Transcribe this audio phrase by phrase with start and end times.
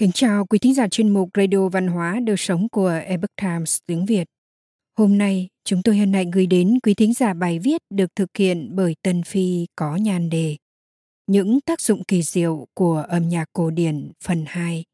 [0.00, 3.78] Kính chào quý thính giả chuyên mục Radio Văn hóa Đời sống của Epoch Times
[3.86, 4.24] tiếng Việt.
[4.98, 8.28] Hôm nay, chúng tôi hân hạnh gửi đến quý thính giả bài viết được thực
[8.38, 10.56] hiện bởi Tân Phi có nhan đề
[11.26, 14.84] Những tác dụng kỳ diệu của âm nhạc cổ điển phần 2.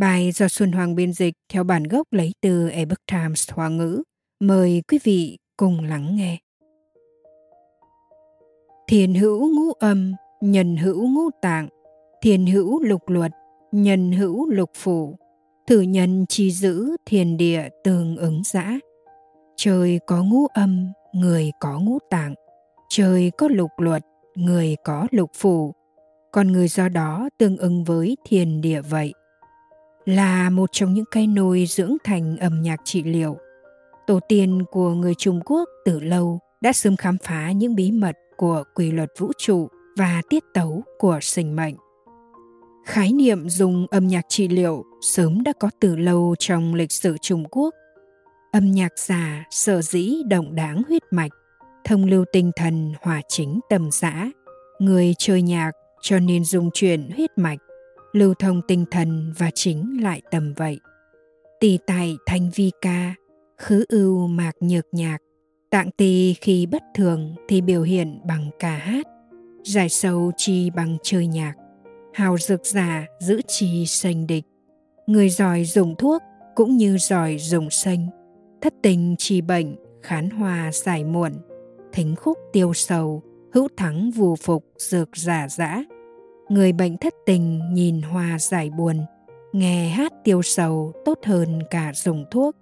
[0.00, 4.02] Bài do Xuân Hoàng biên dịch theo bản gốc lấy từ Epoch Times Hoa ngữ.
[4.40, 6.38] Mời quý vị cùng lắng nghe.
[8.88, 11.68] Thiền hữu ngũ âm, nhân hữu ngũ tạng,
[12.22, 13.32] thiền hữu lục luật,
[13.72, 15.16] nhân hữu lục phủ,
[15.66, 18.78] thử nhân chi giữ thiền địa tương ứng giã.
[19.56, 22.34] Trời có ngũ âm, người có ngũ tạng.
[22.88, 24.02] Trời có lục luật,
[24.34, 25.74] người có lục phủ.
[26.32, 29.12] Con người do đó tương ứng với thiền địa vậy.
[30.04, 33.36] Là một trong những cây nồi dưỡng thành âm nhạc trị liệu.
[34.06, 38.16] Tổ tiên của người trung quốc từ lâu đã sớm khám phá những bí mật
[38.36, 39.68] của quy luật vũ trụ
[39.98, 41.74] và tiết tấu của sinh mệnh
[42.84, 47.16] khái niệm dùng âm nhạc trị liệu sớm đã có từ lâu trong lịch sử
[47.22, 47.74] trung quốc.
[48.52, 51.32] Âm nhạc giả sở dĩ động đáng huyết mạch,
[51.84, 54.30] thông lưu tinh thần, hòa chính tâm xã
[54.82, 55.70] người chơi nhạc
[56.02, 57.58] cho nên dùng chuyển huyết mạch,
[58.12, 60.78] lưu thông tinh thần và chính lại tầm vậy.
[61.60, 63.14] Tỳ tại thanh vi ca,
[63.58, 65.18] khứ ưu mạc nhược nhạc.
[65.70, 69.06] Tạng tỳ khi bất thường thì biểu hiện bằng ca hát.
[69.64, 71.54] Giải sâu chi bằng chơi nhạc
[72.14, 74.44] hào dược giả giữ trì sành địch.
[75.06, 76.22] Người giỏi dùng thuốc
[76.54, 78.06] cũng như giỏi dùng sanh.
[78.60, 81.32] Thất tình trì bệnh, khán hòa giải muộn.
[81.92, 83.22] Thính khúc tiêu sầu,
[83.54, 85.84] hữu thắng vù phục dược giả dã.
[86.48, 89.00] Người bệnh thất tình nhìn hòa giải buồn.
[89.52, 92.56] Nghe hát tiêu sầu tốt hơn cả dùng thuốc.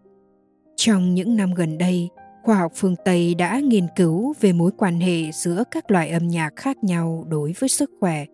[0.77, 2.09] Trong những năm gần đây,
[2.43, 6.29] khoa học phương tây đã nghiên cứu về mối quan hệ giữa các loại âm
[6.29, 8.25] nhạc khác nhau đối với sức khỏe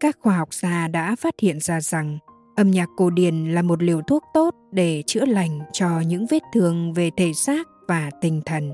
[0.00, 2.18] các khoa học gia đã phát hiện ra rằng
[2.56, 6.42] âm nhạc cổ điển là một liều thuốc tốt để chữa lành cho những vết
[6.54, 8.72] thương về thể xác và tinh thần,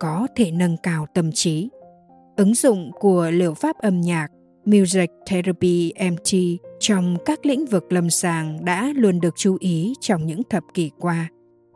[0.00, 1.68] có thể nâng cao tâm trí.
[2.36, 4.28] Ứng dụng của liệu pháp âm nhạc
[4.64, 6.34] music therapy mt
[6.80, 10.90] trong các lĩnh vực lâm sàng đã luôn được chú ý trong những thập kỷ
[10.98, 11.28] qua.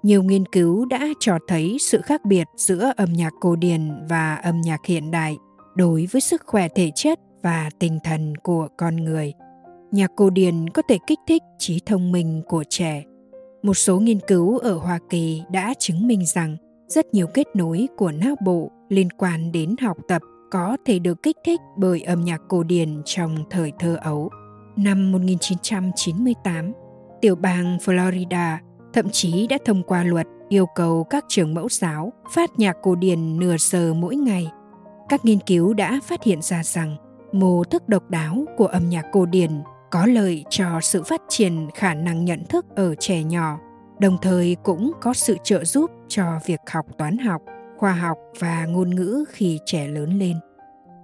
[0.02, 4.34] Nhiều nghiên cứu đã cho thấy sự khác biệt giữa âm nhạc cổ điển và
[4.34, 5.36] âm nhạc hiện đại
[5.74, 9.32] đối với sức khỏe thể chất và tinh thần của con người
[9.90, 13.04] nhạc cổ điển có thể kích thích trí thông minh của trẻ
[13.62, 16.56] một số nghiên cứu ở hoa kỳ đã chứng minh rằng
[16.88, 21.22] rất nhiều kết nối của não bộ liên quan đến học tập có thể được
[21.22, 24.30] kích thích bởi âm nhạc cổ điển trong thời thơ ấu.
[24.76, 26.72] Năm 1998,
[27.20, 28.56] tiểu bang Florida
[28.92, 32.94] thậm chí đã thông qua luật yêu cầu các trường mẫu giáo phát nhạc cổ
[32.94, 34.46] điển nửa giờ mỗi ngày.
[35.08, 36.96] Các nghiên cứu đã phát hiện ra rằng
[37.32, 39.50] mô thức độc đáo của âm nhạc cổ điển
[39.90, 43.58] có lợi cho sự phát triển khả năng nhận thức ở trẻ nhỏ,
[43.98, 47.42] đồng thời cũng có sự trợ giúp cho việc học toán học,
[47.78, 50.36] khoa học và ngôn ngữ khi trẻ lớn lên.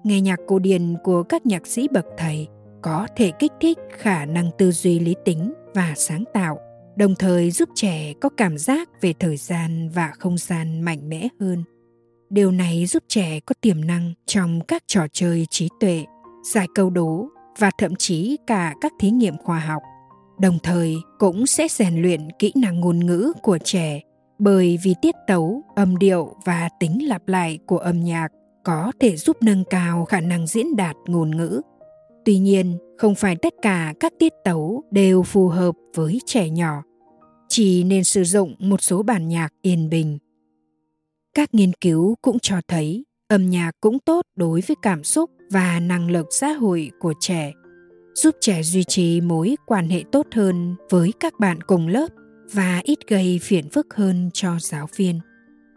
[0.05, 2.49] Nghe nhạc cổ điển của các nhạc sĩ bậc thầy
[2.83, 6.59] có thể kích thích khả năng tư duy lý tính và sáng tạo,
[6.97, 11.29] đồng thời giúp trẻ có cảm giác về thời gian và không gian mạnh mẽ
[11.41, 11.65] hơn.
[12.31, 16.05] Điều này giúp trẻ có tiềm năng trong các trò chơi trí tuệ
[16.53, 17.29] giải câu đố
[17.59, 19.83] và thậm chí cả các thí nghiệm khoa học.
[20.41, 24.01] Đồng thời cũng sẽ rèn luyện kỹ năng ngôn ngữ của trẻ,
[24.39, 28.29] bởi vì tiết tấu, âm điệu và tính lặp lại của âm nhạc
[28.65, 31.61] có thể giúp nâng cao khả năng diễn đạt ngôn ngữ.
[32.25, 36.83] Tuy nhiên, không phải tất cả các tiết tấu đều phù hợp với trẻ nhỏ,
[37.49, 40.19] chỉ nên sử dụng một số bản nhạc yên bình.
[41.35, 45.81] Các nghiên cứu cũng cho thấy âm nhạc cũng tốt đối với cảm xúc và
[45.81, 47.53] năng lực xã hội của trẻ,
[48.15, 52.07] giúp trẻ duy trì mối quan hệ tốt hơn với các bạn cùng lớp
[52.53, 55.21] và ít gây phiền phức hơn cho giáo viên.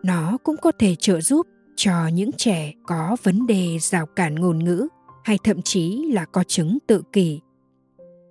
[0.04, 4.64] Nó cũng có thể trợ giúp cho những trẻ có vấn đề rào cản ngôn
[4.64, 4.88] ngữ
[5.24, 7.40] hay thậm chí là có chứng tự kỷ.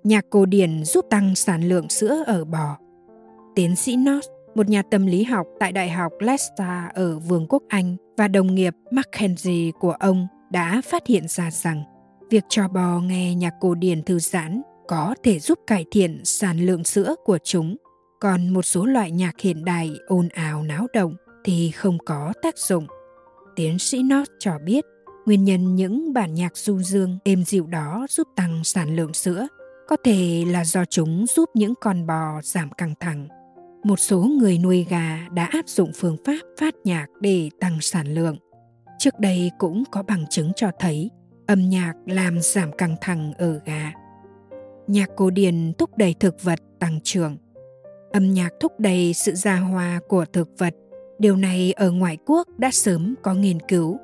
[0.05, 2.79] Nhạc cổ điển giúp tăng sản lượng sữa ở bò.
[3.55, 7.63] Tiến sĩ North một nhà tâm lý học tại Đại học Leicester ở Vương quốc
[7.69, 11.83] Anh và đồng nghiệp Mackenzie của ông đã phát hiện ra rằng
[12.31, 16.61] việc cho bò nghe nhạc cổ điển thư giãn có thể giúp cải thiện sản
[16.61, 17.77] lượng sữa của chúng.
[18.21, 22.59] Còn một số loại nhạc hiện đại ồn ào náo động thì không có tác
[22.59, 22.87] dụng.
[23.57, 24.85] Tiến sĩ North cho biết,
[25.27, 29.47] nguyên nhân những bản nhạc du dương êm dịu đó giúp tăng sản lượng sữa
[29.89, 33.29] có thể là do chúng giúp những con bò giảm căng thẳng
[33.85, 38.15] một số người nuôi gà đã áp dụng phương pháp phát nhạc để tăng sản
[38.15, 38.37] lượng
[38.99, 41.11] trước đây cũng có bằng chứng cho thấy
[41.47, 43.93] âm nhạc làm giảm căng thẳng ở gà
[44.91, 47.37] nhạc cổ điển thúc đẩy thực vật tăng trưởng.
[48.13, 50.75] Âm nhạc thúc đẩy sự già hòa của thực vật.
[51.19, 53.99] Điều này ở ngoại quốc đã sớm có nghiên cứu.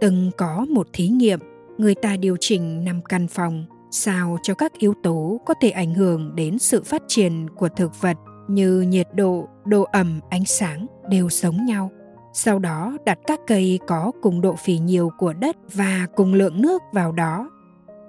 [0.00, 1.40] Từng có một thí nghiệm,
[1.78, 5.94] người ta điều chỉnh năm căn phòng sao cho các yếu tố có thể ảnh
[5.94, 8.16] hưởng đến sự phát triển của thực vật
[8.48, 11.90] như nhiệt độ, độ ẩm, ánh sáng đều giống nhau.
[12.32, 16.62] Sau đó đặt các cây có cùng độ phì nhiều của đất và cùng lượng
[16.62, 17.50] nước vào đó.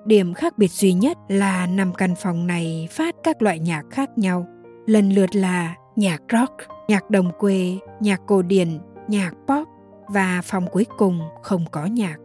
[0.06, 4.18] Điểm khác biệt duy nhất là năm căn phòng này phát các loại nhạc khác
[4.18, 4.48] nhau,
[4.86, 6.54] lần lượt là nhạc rock,
[6.88, 9.68] nhạc đồng quê, nhạc cổ điển, nhạc pop
[10.08, 12.18] và phòng cuối cùng không có nhạc.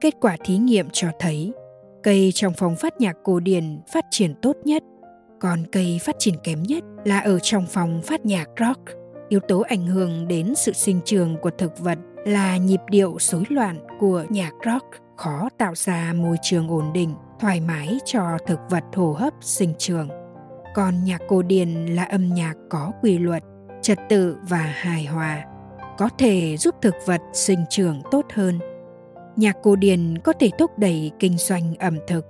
[0.00, 1.52] Kết quả thí nghiệm cho thấy
[2.02, 4.82] cây trong phòng phát nhạc cổ điển phát triển tốt nhất,
[5.40, 8.80] còn cây phát triển kém nhất là ở trong phòng phát nhạc rock.
[9.28, 13.44] Yếu tố ảnh hưởng đến sự sinh trưởng của thực vật là nhịp điệu rối
[13.48, 14.86] loạn của nhạc rock
[15.16, 19.74] khó tạo ra môi trường ổn định, thoải mái cho thực vật hô hấp sinh
[19.78, 20.08] trưởng.
[20.74, 23.42] Còn nhạc cổ điển là âm nhạc có quy luật,
[23.82, 25.44] trật tự và hài hòa,
[25.98, 28.58] có thể giúp thực vật sinh trưởng tốt hơn.
[29.36, 32.24] Nhạc cổ điển có thể thúc đẩy kinh doanh ẩm thực.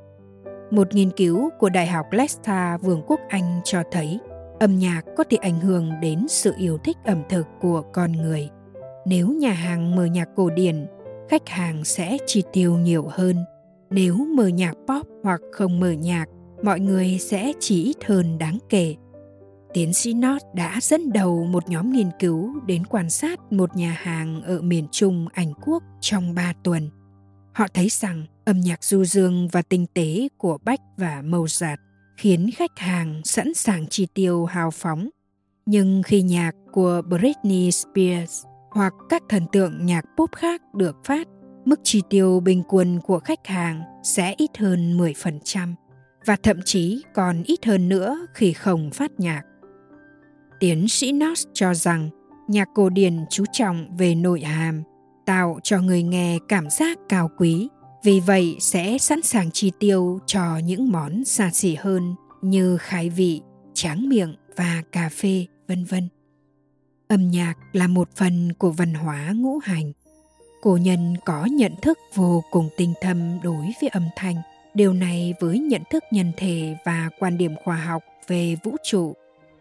[0.70, 4.18] Một nghiên cứu của Đại học Leicester Vương quốc Anh cho thấy
[4.60, 8.48] âm nhạc có thể ảnh hưởng đến sự yêu thích ẩm thực của con người.
[9.06, 10.86] Nếu nhà hàng mở nhạc cổ điển,
[11.28, 13.36] khách hàng sẽ chi tiêu nhiều hơn.
[13.90, 16.26] Nếu mở nhạc pop hoặc không mở nhạc,
[16.62, 18.94] mọi người sẽ chỉ ít hơn đáng kể.
[19.74, 23.96] Tiến sĩ Nott đã dẫn đầu một nhóm nghiên cứu đến quan sát một nhà
[24.02, 26.90] hàng ở miền Trung Anh Quốc trong 3 tuần.
[27.58, 31.76] Họ thấy rằng âm nhạc du dương và tinh tế của Bach và Mozart
[32.16, 35.08] khiến khách hàng sẵn sàng chi tiêu hào phóng.
[35.66, 41.28] Nhưng khi nhạc của Britney Spears hoặc các thần tượng nhạc pop khác được phát,
[41.64, 45.74] mức chi tiêu bình quân của khách hàng sẽ ít hơn 10%
[46.26, 49.42] và thậm chí còn ít hơn nữa khi không phát nhạc.
[50.60, 52.08] Tiến sĩ Noss cho rằng
[52.48, 54.82] nhạc cổ điển chú trọng về nội hàm,
[55.28, 57.68] tạo cho người nghe cảm giác cao quý,
[58.04, 63.10] vì vậy sẽ sẵn sàng chi tiêu cho những món xa xỉ hơn như khai
[63.10, 63.40] vị,
[63.74, 66.08] tráng miệng và cà phê, vân vân.
[67.08, 69.92] Âm nhạc là một phần của văn hóa ngũ hành.
[70.62, 74.36] Cổ nhân có nhận thức vô cùng tinh thâm đối với âm thanh.
[74.74, 79.14] Điều này với nhận thức nhân thể và quan điểm khoa học về vũ trụ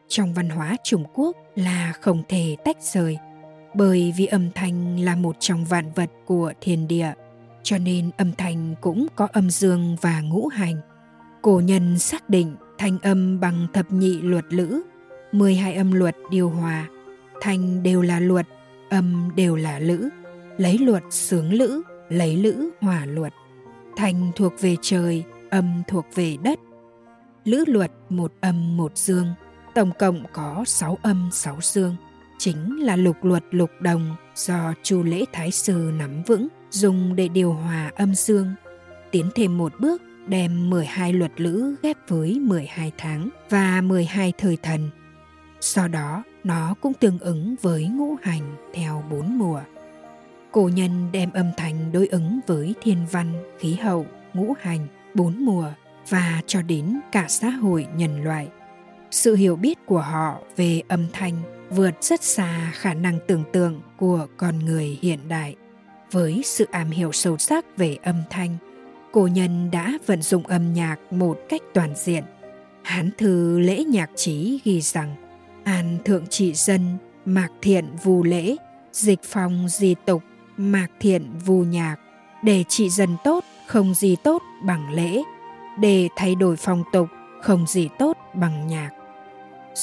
[0.07, 3.17] trong văn hóa Trung Quốc là không thể tách rời
[3.77, 7.13] bởi vì âm thanh là một trong vạn vật của thiên địa,
[7.63, 10.75] cho nên âm thanh cũng có âm dương và ngũ hành.
[11.41, 14.81] Cổ nhân xác định thanh âm bằng thập nhị luật lữ
[15.31, 16.87] 12 âm luật điều hòa.
[17.41, 18.47] Thanh đều là luật,
[18.89, 20.09] âm đều là lữ.
[20.57, 23.33] Lấy luật sướng lữ, lấy lữ hòa luật.
[23.97, 26.59] Thanh thuộc về trời, âm thuộc về đất.
[27.43, 29.27] Lữ luật một âm một dương,
[29.75, 31.95] tổng cộng có sáu âm sáu dương
[32.37, 37.27] chính là lục luật lục đồng do chu lễ thái sư nắm vững dùng để
[37.27, 38.53] điều hòa âm dương
[39.11, 44.57] tiến thêm một bước đem 12 luật lữ ghép với 12 tháng và 12 thời
[44.57, 44.89] thần.
[45.61, 49.61] Sau đó, nó cũng tương ứng với ngũ hành theo bốn mùa.
[50.51, 55.45] Cổ nhân đem âm thanh đối ứng với thiên văn, khí hậu, ngũ hành, bốn
[55.45, 55.71] mùa
[56.09, 58.47] và cho đến cả xã hội nhân loại.
[59.11, 63.81] Sự hiểu biết của họ về âm thanh vượt rất xa khả năng tưởng tượng
[63.97, 65.55] của con người hiện đại.
[66.11, 68.57] Với sự am hiểu sâu sắc về âm thanh,
[69.11, 72.23] cổ nhân đã vận dụng âm nhạc một cách toàn diện.
[72.83, 75.15] Hán thư lễ nhạc trí ghi rằng
[75.63, 78.55] An thượng trị dân, mạc thiện vù lễ,
[78.91, 80.23] dịch phong di tục,
[80.57, 81.95] mạc thiện vù nhạc,
[82.43, 85.23] để trị dân tốt không gì tốt bằng lễ,
[85.79, 87.07] để thay đổi phong tục
[87.41, 88.96] không gì tốt bằng nhạc.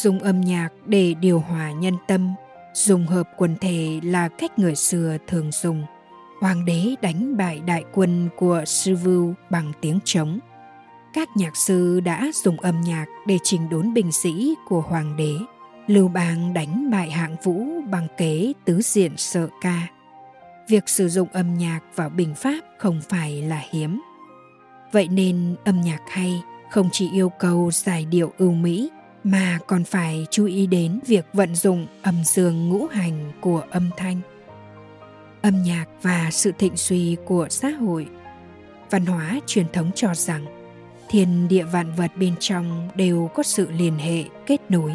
[0.03, 2.35] Dùng âm nhạc để điều hòa nhân tâm,
[2.73, 5.85] dùng hợp quần thể là cách người xưa thường dùng
[6.41, 10.39] hoàng đế đánh bại đại quân của sư vưu bằng tiếng trống.
[11.13, 15.33] Các nhạc sư đã dùng âm nhạc để trình đốn binh sĩ của hoàng đế.
[15.87, 19.87] Lưu Bang đánh bại hạng vũ bằng kế tứ diện sợ ca.
[20.69, 24.01] Việc sử dụng âm nhạc vào bình pháp không phải là hiếm.
[24.93, 28.91] Vậy nên âm nhạc hay không chỉ yêu cầu giải điệu ưu mỹ
[29.25, 33.91] mà còn phải chú ý đến việc vận dụng âm dương ngũ hành của âm
[33.97, 34.21] thanh
[35.45, 38.07] âm nhạc và sự thịnh suy của xã hội.
[38.91, 40.47] Văn hóa truyền thống cho rằng
[41.09, 44.93] thiên địa vạn vật bên trong đều có sự liên hệ kết nối.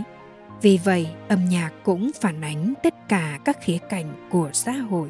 [0.61, 5.09] Vì vậy âm nhạc cũng phản ánh tất cả các khía cạnh của xã hội.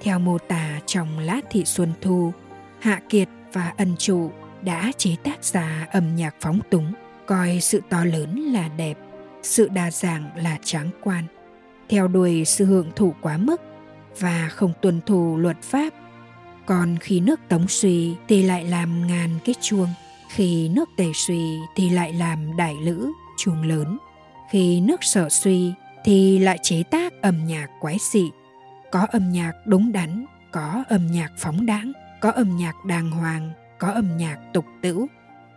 [0.00, 2.32] Theo mô tả trong lá thị xuân thu
[2.80, 4.30] hạ kiệt và ân trụ
[4.62, 6.92] đã chế tác ra âm nhạc phóng túng,
[7.30, 8.98] coi sự to lớn là đẹp,
[9.42, 11.24] sự đa dạng là tráng quan,
[11.88, 13.60] theo đuổi sự hưởng thụ quá mức
[14.18, 15.92] và không tuân thủ luật pháp.
[16.66, 19.88] Còn khi nước Tống suy thì lại làm ngàn cái chuông,
[20.30, 23.98] khi nước Tề suy thì lại làm đại lữ, chuông lớn,
[24.50, 25.72] khi nước Sở suy
[26.04, 28.30] thì lại chế tác âm nhạc quái dị,
[28.92, 33.52] có âm nhạc đúng đắn, có âm nhạc phóng đãng, có âm nhạc đàng hoàng,
[33.78, 35.06] có âm nhạc tục tửu.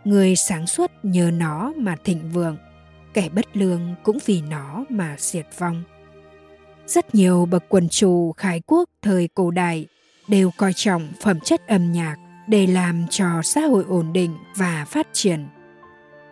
[0.04, 2.58] Người sáng suốt nhờ nó mà thịnh vượng,
[3.14, 5.84] kẻ bất lương cũng vì nó mà diệt vong.
[6.88, 9.86] Rất nhiều bậc quần chủ khái quốc thời cổ đại
[10.28, 12.16] đều coi trọng phẩm chất âm nhạc
[12.48, 15.48] để làm cho xã hội ổn định và phát triển.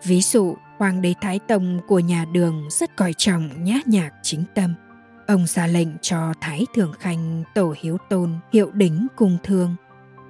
[0.03, 4.43] Ví dụ, Hoàng đế Thái Tông của nhà Đường rất coi trọng nhã nhạc chính
[4.55, 4.73] tâm.
[5.27, 9.75] Ông ra lệnh cho Thái Thường Khanh Tổ Hiếu Tôn hiệu đính cung thương,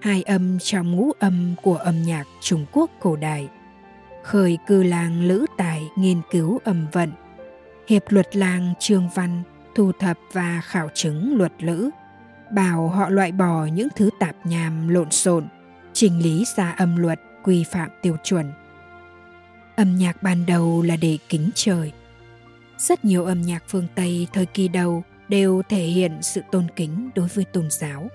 [0.02, 3.50] hai âm trong ngũ âm của âm nhạc Trung Quốc cổ đại.
[4.24, 7.12] Khởi cư làng Lữ Tài nghiên cứu âm vận,
[7.88, 9.44] hiệp luật làng Trương Văn
[9.76, 11.90] thu thập và khảo chứng luật lữ,
[12.52, 15.48] bảo họ loại bỏ những thứ tạp nhàm lộn xộn,
[15.94, 18.52] chỉnh lý ra âm luật quy phạm tiêu chuẩn.
[19.76, 21.92] Âm nhạc ban đầu là để kính trời.
[22.78, 27.10] Rất nhiều âm nhạc phương Tây thời kỳ đầu đều thể hiện sự tôn kính
[27.16, 28.10] đối với tôn giáo.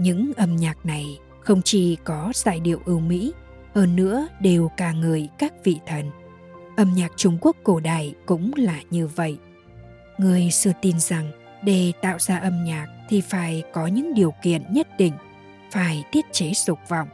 [0.00, 3.32] Những âm nhạc này không chỉ có giai điệu ưu mỹ,
[3.74, 6.10] hơn nữa đều ca ngợi các vị thần.
[6.76, 9.38] Âm nhạc Trung Quốc cổ đại cũng là như vậy–
[10.20, 11.30] người xưa tin rằng
[11.62, 15.12] để tạo ra âm nhạc thì phải có những điều kiện nhất định
[15.72, 17.08] phải tiết chế dục vọng.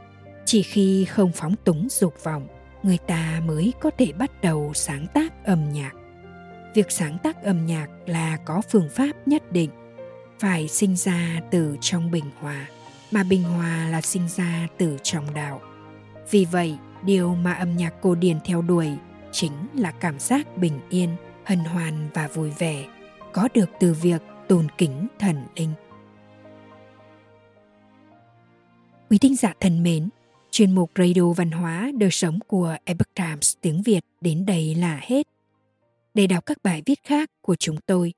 [0.45, 2.49] Chỉ khi không phóng túng dục vọng
[2.83, 5.93] người ta mới có thể bắt đầu sáng tác âm nhạc.
[6.75, 9.71] Việc sáng tác âm nhạc là có phương pháp nhất định
[10.38, 12.66] phải sinh ra từ trong bình hòa
[13.10, 15.60] mà bình hòa là sinh ra từ trong đạo
[16.30, 18.88] vì vậy điều mà âm nhạc cổ điển theo đuổi
[19.32, 22.84] chính là cảm giác bình yên hân hoan và vui vẻ
[23.32, 25.72] có được từ việc tôn kính thần linh.
[29.10, 30.08] Quý thính giả thân mến,
[30.50, 35.00] chuyên mục Radio Văn hóa Đời sống của Epoch Times tiếng Việt đến đây là
[35.02, 35.26] hết.
[36.14, 38.12] Để đọc các bài viết khác của chúng tôi,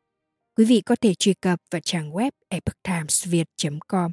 [0.57, 4.13] quý vị có thể truy cập vào trang web epochtimesviet.com.